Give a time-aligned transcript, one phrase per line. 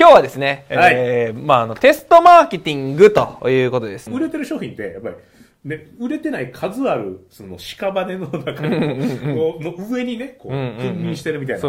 [0.00, 4.14] 今日はですね、はいえーまあ、あの、テストマーケティングということですね。
[4.16, 5.16] 売れてる商品って、やっぱり、
[5.64, 11.60] ね、売れてない数ある、その、屍の中に、こうの上にね、こう、君臨してるみたいな。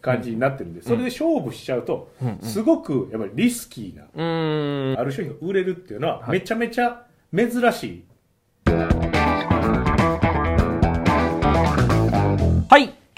[0.00, 4.98] 感じになってるんで、それで勝負しちゃうと、すごく、やっぱりリスキーな。
[4.98, 7.04] ある商品が売れるっていうのは、めちゃめちゃ
[7.36, 8.04] 珍しい。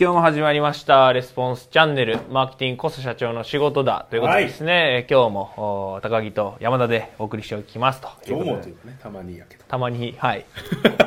[0.01, 8.09] 今日も始まりました、レスポンスチャンネル、マーケティングコス社長の仕事だということでですね、今日もお高木と山田でお送りしておきますと。
[8.25, 9.65] 今日もというかね、たまにやけど。
[9.67, 10.45] たまに、はい。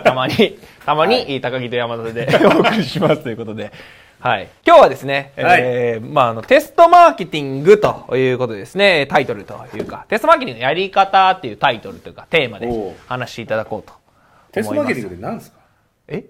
[0.04, 3.72] たまに、 たまに、高木と山田で お送りしますということで、
[4.20, 4.50] はい。
[4.68, 12.68] 今日はですね、えーまあ、あの、テストマーケティングということでですね、タイトルというか、テストマーケティングのやり方っていうタイトルというか、テーマで
[13.08, 13.94] 話していただこうと。
[14.52, 15.60] テストマーケティングって何ですか？
[16.10, 16.26] え？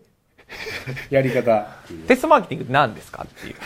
[1.09, 1.67] やり方
[2.07, 3.55] テストマーケティングって何ですかっていう。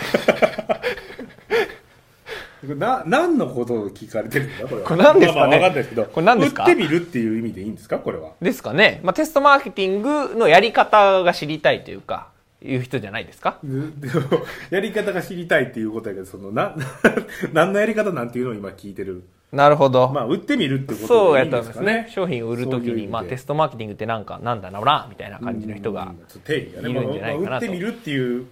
[2.78, 4.68] な、何のことを聞かれてるんだ？
[4.68, 4.88] これは。
[4.88, 5.40] これ何ですかね？
[5.40, 6.06] まあまあわかんないですけど。
[6.06, 6.64] これ何ですか？
[6.64, 8.00] 売ってみるっていう意味でいいんですか？
[8.00, 8.32] これは。
[8.42, 9.00] ですかね。
[9.04, 12.30] まあ、テストマーケティングのやり方が知りたいというか、
[12.66, 13.60] いう人じゃないですか？
[13.64, 13.70] で
[14.20, 14.24] も
[14.70, 16.76] やり方が知りたいっていうことやけど、その、な、
[17.54, 19.24] 何のやり方なんていうのを今聞いてる。
[19.52, 20.10] なるほど。
[20.14, 22.08] まあ、売ってみるってことそうやでいいんですったんですね。
[22.12, 26.12] 商品を売るときに、まあ、テストマーケティングってなんか、なんだろうな、みたいな感じの人が
[26.48, 28.46] いるんじゃないかなとまあ売ってみるっていう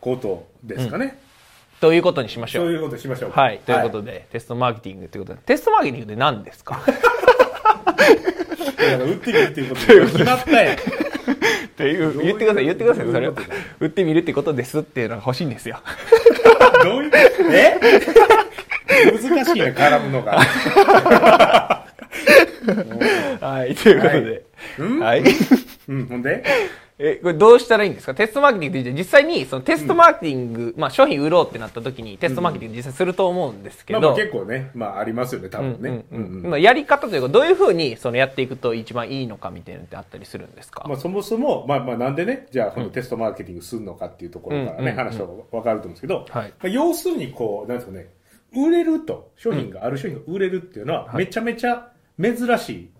[0.00, 1.18] ことですかね。
[1.80, 2.66] ということにしましょう。
[2.66, 3.40] そういうことしましょうか。
[3.40, 3.60] はい。
[3.64, 6.78] ということで、テストマーケティングということで、テストマーケティングって何ですか？
[8.80, 10.76] いや売ってみるっていうことで決まったやん。
[11.80, 13.34] っていう、言ってください、言ってください、それを。
[13.80, 15.80] 売ってみるってことですっていうのが欲しいんですよ。
[16.84, 17.10] どういう、
[17.52, 17.78] え？
[19.12, 20.38] 難しいな、絡むのが。
[23.40, 23.74] はい。
[23.74, 24.42] ということで。
[25.02, 25.22] はい。
[25.88, 26.44] うん、ほんで？
[27.02, 28.14] え、これどうしたらいいんですか？
[28.14, 36.04] テストマーケティングって実際にそのテストマーケティング、まあ商品売ろうってなった時にテストマーケティング実際すると思うんですけど、まあまあ結構ね、まあありますよね、多分ね。
[36.12, 36.50] うんうんうん。
[36.50, 46.48] まあやり方というかどういうふうにそのやっていくと一番いいのかみたいなのってあったりするんですか、まあ、そもそも、まあ、まあなんでね、じゃあこのテストマーケティングするのかっていうところからね、うん話は分かると思うんですけど、はい。
[46.50, 48.10] まあ、要するにこう、なんですかね、
[48.54, 52.90] 売れると、商品が、ある商品が売れるっていうのは、めちゃめちゃ珍しい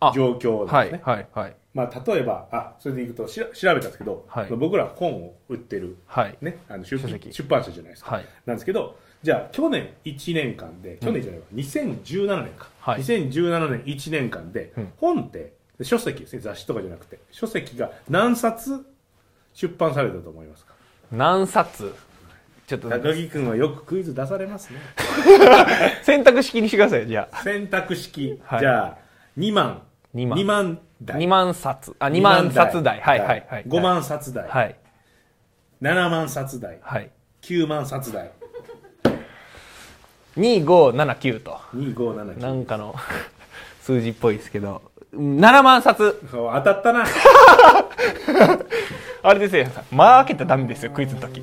[0.00, 1.02] あ状況なんはいですね。
[1.04, 4.48] はいはいまあ、例えば、あ、それでいくとしら調べたんですけど、はい。
[4.50, 6.36] 僕ら本を売ってる、はい。
[6.40, 8.16] ね、あの出出版社じゃないですか。
[8.16, 8.24] はい。
[8.44, 12.68] なんですけど、じゃあ去年1年間で、去年じゃないわ、2017年か。
[12.80, 13.02] はい。
[13.02, 14.92] 2017年1年間で、うん。
[14.96, 18.84] 本って、書籍ですね、雑誌とかじゃなくて、書籍が何冊
[19.54, 20.74] 出版されたと思いますか？
[21.12, 21.94] 何冊？
[22.66, 22.88] ちょっと。
[22.88, 24.80] 高木君はよくクイズ出されますね。
[26.02, 27.42] 選択式にしてくださいじゃあ。
[27.42, 28.60] 選択式、はい。
[28.60, 28.98] じゃあ、
[29.38, 29.82] 2万。
[30.14, 30.38] 2万。
[30.38, 31.20] 2万台。
[31.20, 33.00] 2万冊あ2万冊台。
[33.00, 33.64] はいはいはい。
[33.66, 34.48] 5万冊台。
[34.48, 34.76] はい。
[35.82, 36.78] 7万冊台。
[36.82, 37.10] はい。
[37.42, 38.30] 9万冊台。
[40.36, 41.58] 2579と。
[41.74, 42.40] 2579。
[42.40, 42.94] なんかの
[43.82, 44.82] 数字っぽいですけど。
[45.14, 47.04] 7万冊そう当たったな。
[49.22, 49.66] あれですよ。
[49.90, 51.42] マーケットダメですよクイズの時。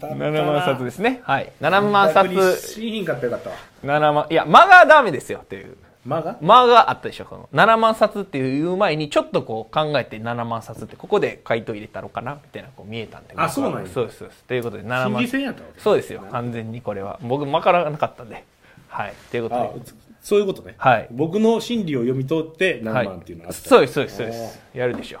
[0.00, 1.20] 7万冊ですね。
[1.24, 1.52] はい。
[1.60, 3.56] 7万冊新品買ってよかったわ。
[3.84, 5.76] 7万いや間がダメですよっていう
[6.06, 6.38] 間が？
[6.40, 7.48] 間があったでしょこの。
[7.52, 12.34] 7万冊っていう前にちょっとこう考えて7万冊ってここで回答入れたのかな？
[12.34, 13.88] みたいなこう見えたんであそうなんや。
[13.88, 14.44] そうですそうです。
[14.44, 15.80] ということで7心万理戦やったわけ。
[15.80, 16.22] そうですよ。
[16.30, 17.18] 完全にこれは。
[17.22, 18.44] 僕分からなかったんで。
[18.88, 19.14] はい。
[19.30, 19.70] ということあで
[20.22, 20.74] そういうことね。
[20.78, 21.08] はい。
[21.10, 23.68] 僕の心理を読み取って何はい万っていうのがあった。
[23.68, 24.60] そうですそうですそうです。
[24.74, 25.20] やるでしょ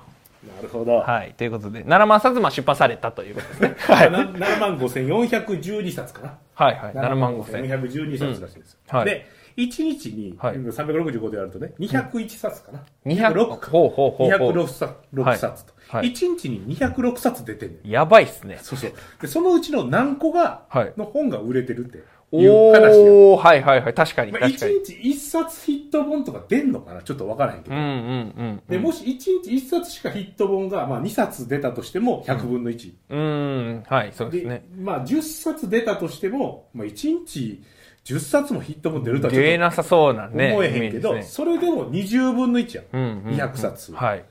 [0.56, 0.98] なるほど。
[0.98, 1.34] はい。
[1.36, 3.76] ということで7万冊まあ出版されたということですね。
[3.94, 4.10] はい。
[4.10, 6.38] 7万5412冊かな。
[6.54, 6.92] はいはい。
[6.94, 8.78] 7万5千5412冊らしいです。
[8.90, 8.96] うん。
[8.98, 9.06] はい。
[9.06, 12.84] で、1日にはい365でやるとね、201冊かな。
[13.06, 13.70] 200 206か。
[13.70, 15.72] ほうほうほうほう206冊6冊と。
[15.88, 17.88] はい1日に206冊出てんねん。
[17.88, 18.92] やばいっすねそうそう。
[19.20, 23.12] で、そのうちの何個がはい、の本が売れてるっていう話や。
[23.12, 27.02] おおはいはいはい確かにまあ、1確かに日1冊ヒット本とか出んのかな？
[27.02, 27.76] ちょっとわからへんけど。
[27.76, 32.92] うんうんうんで、もし1日1冊しかヒット本が、まあ2冊出たとしても100分の1。
[33.10, 37.62] うーんはいそうですでねまあ10冊出たとしても、まあ1日
[38.06, 42.86] 10冊もヒット本出るとはちょっと出なさそうなね思えへんけど、ねそれでも20分の1やん。
[42.92, 43.92] うんうんうん200冊。
[43.92, 44.24] はい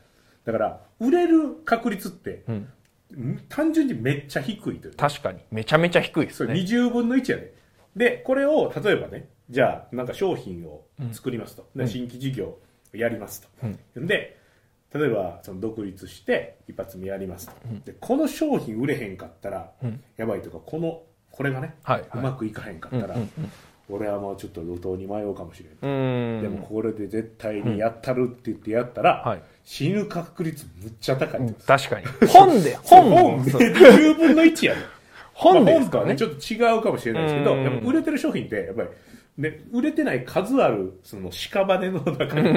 [0.46, 2.56] だから、売れる確率って、うん
[3.16, 4.96] ん単純にめっちゃ低いという。
[4.96, 7.54] 確かにめちゃめちゃ低いでそれすね20分の1やで。
[7.96, 11.68] で、これを、例えばね、じゃあ、なんか商品を作りますと。
[11.76, 12.62] で新規事業を
[12.94, 13.48] やりますと。
[13.96, 14.38] で、
[14.94, 17.54] 例えば、その独立して、一発目やりますと。
[17.86, 19.72] で、この商品売れへんかったら、
[20.18, 21.04] やばいとか、この、
[21.36, 23.16] これがね、はいはいうまくいかへんかったら、
[23.90, 25.74] 俺はもうちょっと路頭に迷うかもしれん。
[25.74, 31.90] うーんでもこれで絶対にやったるって言ってやったら、はい死ぬ確率むっちゃ高いってことです。
[31.90, 34.82] 確かに 本で本本もそう20分の1やね。
[35.34, 36.40] 本でまあ本とはね、すからね。
[36.40, 38.90] ちょっと違うかもしれないですけど、うんやっぱ売れてる商品って、やっぱり、
[39.38, 42.54] ね、売れてない数ある、その、屍の中の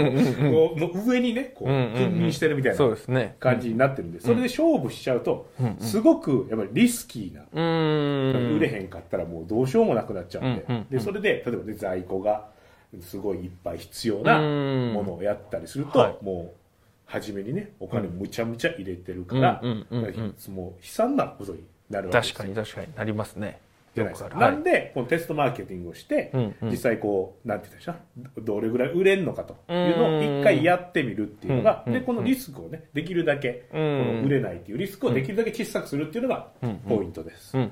[0.77, 2.79] の上にね、こう、君臨してるみたいな。
[3.41, 7.43] 感じになってるんで、それで勝負しちゃうと、すごく、やっぱりリスキーな。
[7.53, 12.47] 売れへんかったらもうどうしようもなくなっちゃうんで、で、それで、例えばね、在庫が、
[13.01, 16.25] すごいいっぱい必要なうんものをやったりすると、はい。
[16.25, 16.59] もう、
[17.07, 22.35] 初めにね、お金むちゃむちゃ入れてるから、もう悲惨なことになるわけですよ。
[22.37, 23.59] 確かに確かになりますね。
[23.99, 24.37] じゃないですか。
[24.39, 26.71] なんで、このテストマーケティングをして、うんうん。
[26.71, 28.43] 実際こう、なんて言ったでしょう。
[28.43, 34.23] どれぐらい売れるのかというのを一回やってみるっていうのが、うんで、このリスクをね、できるだけ、こうん。
[34.23, 36.49] の売れないっていうリスクをできるだけ小さくするっていうのが
[36.89, 37.57] ポイントです。
[37.57, 37.71] はい。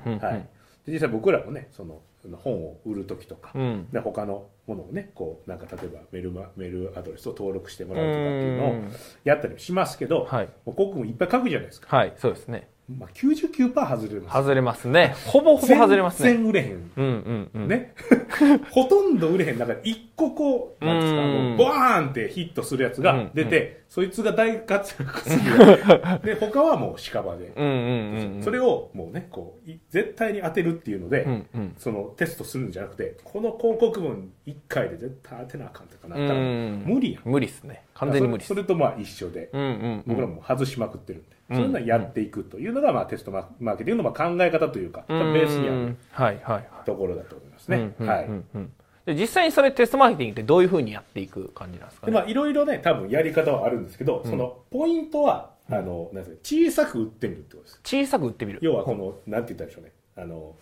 [0.85, 2.01] で実際僕らもね、その、
[2.43, 3.87] 本を売るときとか、うん。
[3.91, 8.91] で他のものをね、こう、なんか例えばメールマ、メールアドレスを登録してもらうとかっていうのをうん。
[9.23, 10.45] やったりもしますけど、はい。
[10.65, 11.95] もう広告もいっぱい書くじゃないですか。
[11.95, 12.69] はい、そうですね。
[12.89, 14.37] まあ、99%外れます。
[14.37, 15.13] 外れますね。
[15.25, 16.29] ほぼほぼ外れますね。
[16.29, 16.91] 全然売れへん。
[16.95, 17.67] うんうんうん。
[17.67, 17.93] ね。
[18.71, 21.25] ほとんど売れへん中で1ここ、なんですか、あ、
[21.55, 23.65] ボーンってヒットするやつが出て、うん。
[23.65, 25.57] うん、そいつが大活躍する。
[26.25, 28.43] で、他はもう屍で、うんうんうん。
[28.43, 37.21] それをもうね、こう、絶対に当てるっていうので、うんうん、そのテストするんじゃなくて、この広告文1回で絶対当てなあかんとかなったら、無理やん。
[37.23, 37.83] 無理っすね。
[37.93, 45.27] 完全に無理それとまあ一緒で、うんうんうん、僕らも外しまくってるんで、そういうのはやっていくというのが、まあテストマーケティングのまあ考え方というか、うん。
[45.27, 47.93] うん、ベースにある、はいはい、ところだと思いますね。
[47.99, 48.71] うんうんうんうん、
[49.13, 52.13] 実際にそれテストマーケティングってどういうふうにやっていく感じなんですかね？
[52.13, 57.79] でまあいろいろね、多分やり方はあるんですけど、そのポイントは、あの、なんですか、小さく売ってみるってことです。
[57.83, 58.59] 小さく売ってみる。
[58.61, 59.91] 要はこの、なんて言ったらいいんでしょうね。
[60.15, 60.55] あの、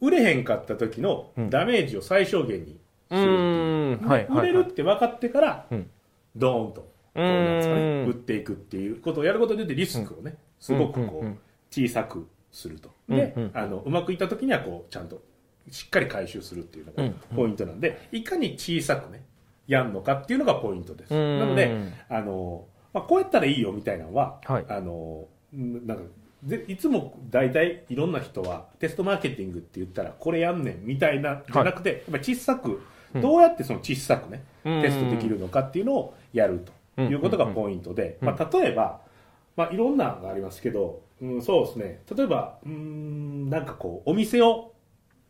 [0.00, 2.78] 売れへんかった時のダメージを最小限に
[3.10, 4.34] すうるっていう。
[4.38, 5.90] 売れるって分かってから、うん
[6.36, 11.38] ドーンと、なんですかね、売っていくっていうことをやることによってリスクをね、すごくこうんうんうんう、
[11.70, 12.90] 小さくすると。
[13.08, 15.22] うんでうん、あの、うまくいった時にはこう、ちゃんと、
[15.70, 19.24] しっかり回収するっていうのがうんポイントなんで、いかに小さくね、
[19.66, 21.14] やんのかっていうのがポイントです。
[21.14, 21.38] うん。
[21.38, 24.66] なので、あの、まあ、こうやったらいいよみたいなのは、はい。
[24.68, 26.02] あの、んなんか、
[26.42, 32.82] でいつも大体いろんな人はテストマーケティングって言ったらこれやんねんみたいなじゃなくて、やっぱ小さく
[33.14, 33.22] うん。
[33.22, 34.82] どうやってその小さくね、うん。
[34.82, 36.64] テストできるのかっていうのをやる
[36.96, 38.28] ということがポイントで、うん。
[38.28, 39.00] まあ、例えば、
[39.56, 42.02] まあ、いろんなのがありますけど、うん、そうですね。
[42.14, 44.73] 例えばうんなんかこうお店を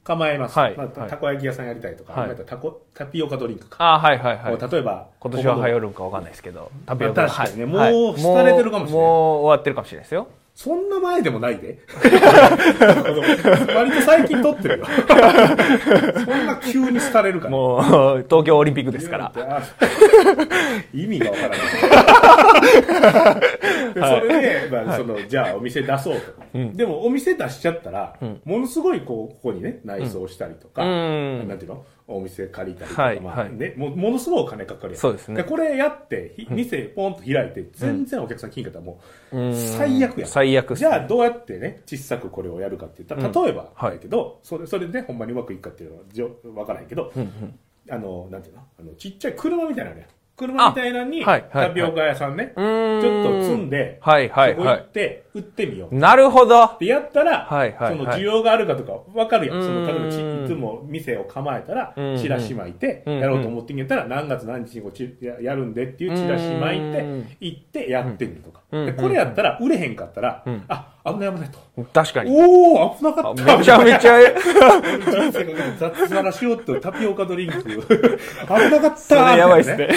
[0.05, 0.89] 構えます、まあ、はいはい。
[1.09, 2.37] たこ焼き屋さんやりたいとか、はい。
[2.37, 2.63] たら
[2.95, 4.71] タピオカドリンクか、あーはいはいはい。
[4.71, 6.71] 例えば今年は流行るんかわかんないですけど。
[6.87, 7.23] タピオカ。
[7.23, 7.77] まあ確かにね。
[7.77, 7.93] はい。
[7.93, 9.07] もう廃れてるかもしれない。
[9.07, 10.29] もう終わってるかもしれないですよ。
[10.55, 11.79] そんな前でもないで。
[13.75, 14.87] 割と最近撮ってるよ。
[14.87, 17.51] そんな急に廃れるから。
[17.51, 19.33] もう、東京オリンピックですから。
[19.37, 19.63] あ
[20.93, 21.59] 意味がわからない。
[23.95, 26.33] でそれで、まあ、その、じゃあお店出そうと。
[26.77, 28.15] でもお店出しちゃったら、
[28.45, 31.85] ものすごいこう、ここにね、内装したりとか、うんなんていうの？
[32.07, 35.01] お店借りたりとか、はいまあはいねもものすごいお金かかるやん。
[35.01, 35.43] そうですね。
[35.43, 39.01] これやって、ひ店ポンと開いて、全然お客さん聞いたらも
[39.33, 39.55] う、うん。
[39.55, 40.27] 最悪や。
[40.27, 40.29] ん。
[40.29, 43.93] 最悪じゃあどうやってね、小さくこれをやるかって言ったら、例えば、はい。
[43.93, 47.59] だけど、それ、それでほんまにうまくいくかっていうのはじょわからへんけど、うんうん。
[47.91, 48.63] あの、なんていうの？
[48.81, 50.07] あの、ちっちゃい車みたいなのね。
[50.37, 55.95] 車みたいなのに、あはいはいタピオカ屋さんね、ちょっと積んで、はいはいそこ行はって、売ってみよう。
[55.95, 55.99] い。
[55.99, 56.77] なるほど。
[56.81, 59.63] で、やったら、はいはいはいその需要があるかとか分かるやん。
[59.63, 68.61] その、うん例えばち、いつも店を構えたらうん、チラシ巻いて、うんやろうと思ってんやったら、何月何日にこうちややるんでっていうチラシ巻いてうん、行ってやってみるとか。
[68.73, 71.59] うんで、これやったら、売れへんかったらうん、あ、危ない危ないと。
[71.93, 72.31] 確かに。
[72.33, 73.59] おー、危なかった。
[73.59, 74.19] めちゃめちゃ、
[75.11, 77.63] 人生が雑ならしようとタピオカドリンク。
[77.63, 78.97] 危なかった。
[78.97, 79.89] それやばいっすね。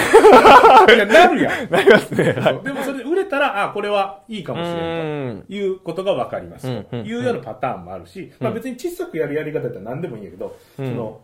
[0.95, 1.71] いや、 なるやん。
[1.71, 2.31] なりますね。
[2.33, 2.63] はい。
[2.63, 6.67] でもそれで売れたら、あ、これはいいかもしれうんんということが分かります。
[6.67, 11.21] いうようなパターンもあるし、まあ別に小さくやるやり方だったら何でもいいんやけど、その、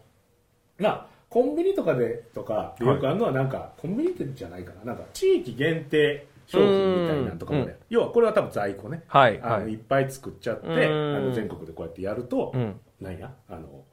[0.80, 9.04] まあ、コンビニとかで、とかでよくあるのはなんか、コンビニってじゃないかな、なんか地域限定商品みたいなのとかもうんね、要はこれは多分在庫ね。
[9.08, 11.16] はいあの、はいいっぱい作っちゃって、うん。
[11.16, 12.80] あの全国でこうやってやると、うん。
[13.02, 13.84] なんや、あの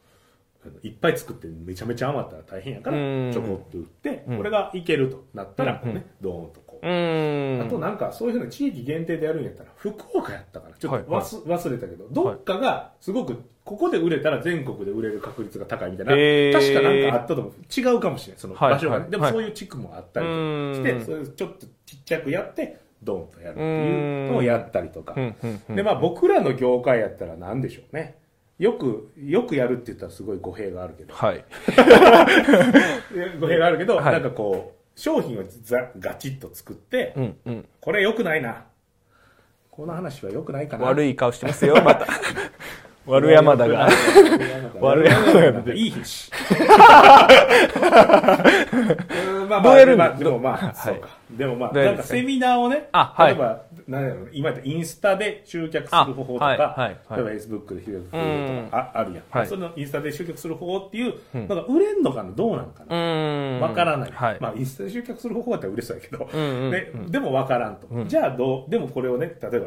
[0.83, 6.87] いっぱい作ってめちゃめちゃ余ったら大変やからうん、ちょこっと売って、うんこれがいけるとなったら、ね、ドーンとこう。
[6.87, 10.77] あとなんかそういうふうな地域限定でやるんやったら、福岡やったかな。
[10.77, 16.13] ちょっとはい忘,、忘れたけど、どっかがすごく、ここで売れたら全国で売れる確率が高いみたいな、
[16.59, 17.53] 確かなんかあったと思う。
[17.81, 19.03] 違うかもしれない、そのはい場所がね。
[19.03, 25.15] はいでもそういう地区もあったりとかして、うんそれちょっとちっちゃくやって、ドーンとやるっていうのをやったりとか。
[25.69, 28.19] で、まあ僕らの業界やったら何でしょうね。
[28.61, 31.43] よく、よくやるって言ったらすごい語弊があるけど、はい。
[33.41, 37.69] 語弊があるけど、はいなんかこう、商品をザガチッと作って、うんうん。
[37.81, 38.67] これ良くないな。
[39.71, 40.85] この話は良くないかな。
[40.85, 42.07] 悪い顔してますよ、また。
[43.07, 43.89] 悪山田が。
[44.81, 45.75] 悪山田が。
[45.75, 46.05] いい日。
[46.05, 46.31] し
[49.41, 50.11] うんまあまあどうやるんだ？
[50.11, 51.09] まあでもまあ、はいそうか。
[51.31, 53.35] でもまあなんかセミナーをねあはい。
[53.35, 56.97] 例えばなんやろう今言ったインスタで集客する方法とか、あはいはいはい。
[57.17, 59.47] 例えば Facebook で集客する方法とかああるやん、はい。
[59.47, 61.59] そのインスタで集客する方法っていう、うんなん。
[61.59, 62.31] か売れんのかな？
[62.33, 66.71] どうなんかうなわからない、はい、まあ、インスタで集客する方法だったら売れそうやけど、うんうんうん。
[66.71, 68.09] ででもわからんと、うん。
[68.09, 68.71] じゃあどう？
[68.71, 69.67] でもこれをね例えば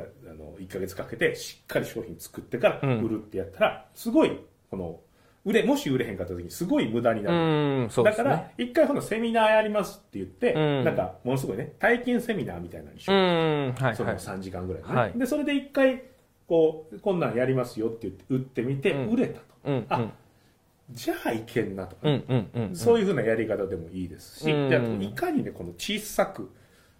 [0.67, 3.03] 1か月かけてしっかり商品作ってからうん。
[3.03, 4.39] 売るってやったら、すごい
[4.69, 4.99] この
[5.45, 10.83] 売れもし売れへんかった時にすごい無駄になうる、うでだから一回このセミナーやりますって言って、うん。
[10.85, 13.11] なんかものすごいね体験セミナーみたいなのにしう。
[13.11, 15.13] よう、はいそのはい3時間ぐらいね、はい。
[15.17, 16.03] でそれで一回
[16.47, 19.09] こうこんなんやりますよって言って売ってみて、うん。
[19.09, 19.45] 売れたと。
[19.65, 20.11] うんあ
[20.91, 21.95] じゃあいけんなと。
[21.95, 22.01] か、
[22.73, 24.69] そういうふうなやり方でもいいですし、うん。
[24.69, 26.51] じゃあいかにねこの小さく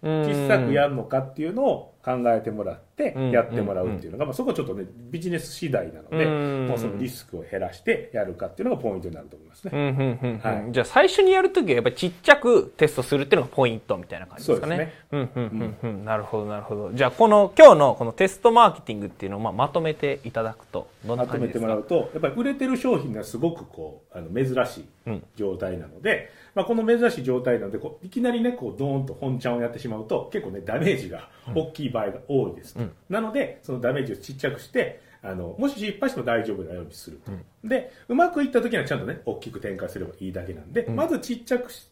[0.02, 0.22] うん。
[0.24, 9.70] 小さくやるのかっていうのを考えてもらってうんやってもらうっていうのが、まあ、そこはちょっとねビジネス次第なので、うんもうそのリスクを減らしてやるかっていうのがポイントになると思いますね。
[9.72, 14.92] うんうんうんうんはいじゃあ最初にやるときはやっぱりちっちゃくテストするっていうのがポイントみたいな感じですかね。
[15.10, 16.92] そううんうんうんうんなるほどなるほど。
[16.92, 21.66] じゃあこの今日のこのテストマーケティングっていうのをまあまとめていただくとどんなまとめて感じですか？
[21.66, 32.92] もらうとやっぱり売れてる商品がすごくこうあの珍しいうん状態なので、まあ、この珍しい状態なのでこういきなりねこうドーンと本ちゃんをやってしまうと結構ねダメージが大きい場合が多いですと、うん。
[33.08, 37.32] なのでそのダメージをちっちゃくしてあのもし失敗しても大丈夫なようにすると、
[37.66, 40.94] でうまくいった時にはちゃんとね大きく展開すればいいだけなんで、ん。
[40.94, 41.88] まずちっちゃくし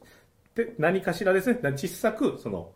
[0.55, 2.73] て何かしらですね小さくその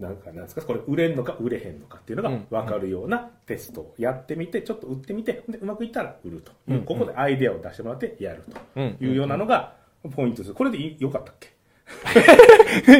[0.00, 2.46] なんかなんですかこれ売れんのか売れへんのかっていうのがうん。
[2.50, 6.84] 分かるようなテストをやってみてちょっと売ってみてでうまくいったら売るという、うん。
[6.84, 8.42] ここでアイデアを出してもらってやる
[8.74, 8.94] うん。
[8.94, 9.76] というようなのが
[10.16, 10.54] ポイントです。
[10.54, 11.52] これでいいよかったっけ？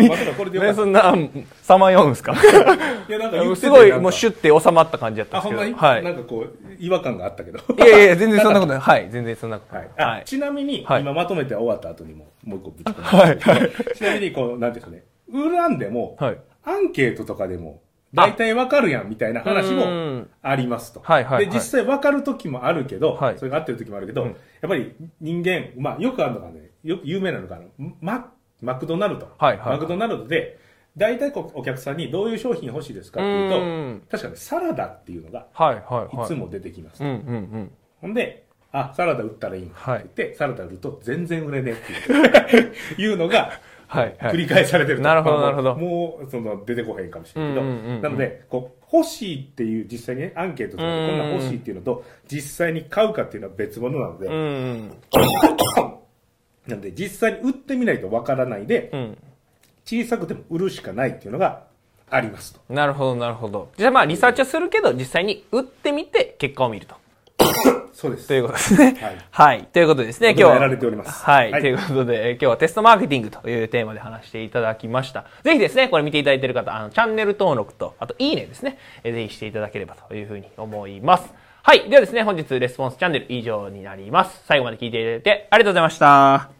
[0.08, 0.74] まさかこれでよかね、った。
[0.74, 1.14] そんな
[1.62, 2.32] さまようんですか？
[3.08, 4.02] いやなんか言っててすごいなんか。
[4.02, 6.02] もうシュッて収まった感じだったんあほんまに、はい。
[6.04, 7.58] なんかこう違和感があったけど。
[7.76, 8.80] いやいや全然そんなことない。
[8.80, 9.90] はい全然そんなことはない。
[9.90, 10.24] い、あはい。
[10.24, 11.00] ちなみに、はい。
[11.02, 13.94] 今まとめて終わった後にももう一個ぶち込む、はい。
[13.96, 15.52] ちなみにこうなんていうんですかね。
[15.56, 16.38] 恨んでも、はい。
[16.64, 17.80] アンケートとかでも
[18.12, 20.28] 大体わかるやんみたいな話うもん。
[20.42, 21.00] ありますと。
[21.04, 21.46] はいはいはい。
[21.46, 23.38] で、実際わかる時もあるけど、はい。
[23.38, 24.28] それが合ってる時もあるけど、うん。
[24.28, 24.36] やっ
[24.68, 29.28] ぱり人間、まあよくあるのがね、よく有名なのが、あのママクドナルド。
[29.38, 29.72] はいはい。
[29.72, 30.58] マクドナルドで、
[30.96, 34.02] 大体こうお客さんにどういう商品欲しいですかっていうと、うん。
[34.10, 37.02] 確かにサラダっていうのがはいつも出てきます。
[37.02, 37.70] うんうんうん。
[38.00, 42.74] ほんで、あ、サラダ売ったらいいんだってはい言って、サラダ売ると全然売れねえっていう。
[43.10, 43.50] いうのが、
[43.86, 44.32] はいはい。
[44.32, 45.04] 繰り返されてると。
[45.04, 45.74] なるほどまあなるほど。
[45.74, 54.28] もうその出てこへんかもしれないけど、なのでこう欲しいっていう実際にねアンケートとかでうんこんなん欲しいっていうのと実際に買うかっていうのは別物なので、
[56.70, 59.18] なので実際に売ってみないとわからないでうん
[59.84, 61.64] 小さくても売るしかないっていうのが
[62.10, 66.94] ありますとなるほどなるほどじゃあまあリサーチはするけど実際に打ってみて結果を見ると
[67.92, 69.64] そうですということですねはいはい。
[69.64, 70.54] ということでですね、今日は。
[70.54, 71.52] やられておりますはい。
[71.52, 75.26] はいということで、えー今日はテストマーケティングというテーマで話していただきました。
[75.42, 81.30] ぜひですね、これ見ていただいている方、あの、チャンネル登録と、あと、いいねですね、えーぜひしていただければというふうに思います。
[81.62, 81.90] はい。
[81.90, 84.42] ではですね、本日レスポンスチャンネル以上になります。
[84.46, 86.59] 最後まで聞いていただいてありがとうございました。